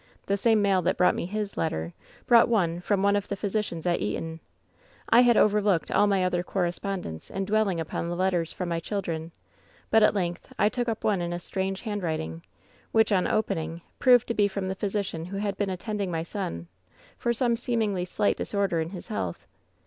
The 0.25 0.35
same 0.35 0.63
mail 0.63 0.81
that 0.81 0.97
brought 0.97 1.13
me 1.13 1.27
his 1.27 1.57
letter 1.57 1.93
brought 2.25 2.47
one 2.49 2.79
from 2.79 3.03
one 3.03 3.15
of 3.15 3.27
the 3.27 3.35
physicians 3.35 3.85
at 3.85 3.99
Eton. 4.01 4.39
I 5.11 5.21
had 5.21 5.37
overlooked 5.37 5.91
all 5.91 6.07
my 6.07 6.25
other 6.25 6.41
correspondence 6.41 7.29
in 7.29 7.45
dwelling 7.45 7.79
upon 7.79 8.09
the 8.09 8.15
letters 8.15 8.51
from 8.51 8.69
my 8.69 8.79
children; 8.79 9.31
but 9.91 10.01
at 10.01 10.15
length 10.15 10.51
I 10.57 10.69
took 10.69 10.89
up 10.89 11.03
one 11.03 11.21
in 11.21 11.31
a 11.33 11.39
strange 11.39 11.81
handwriting 11.81 12.41
which, 12.91 13.11
on 13.11 13.27
opening, 13.27 13.81
proved 13.99 14.25
to 14.29 14.33
be 14.33 14.47
from 14.47 14.69
the 14.69 14.73
physician 14.73 15.25
who 15.25 15.37
had 15.37 15.55
been 15.55 15.69
attending 15.69 16.09
my 16.09 16.23
son 16.23 16.67
for 17.19 17.31
some 17.31 17.55
seemingly 17.55 18.03
slight 18.03 18.37
disorder 18.37 18.81
in 18.81 18.89
his 18.89 19.09
health. 19.09 19.45